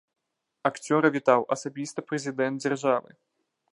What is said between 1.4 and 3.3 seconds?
асабіста прэзідэнт дзяржавы.